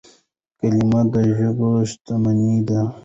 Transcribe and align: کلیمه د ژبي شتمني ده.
کلیمه 0.57 1.01
د 1.11 1.13
ژبي 1.37 1.71
شتمني 1.89 2.57
ده. 2.67 2.81